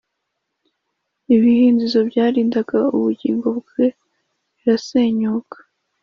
ibihindizo 1.35 1.99
byarindaga 2.09 2.77
ubugingo 2.97 3.47
bwe 3.59 3.85
birasenyuka 4.55 5.57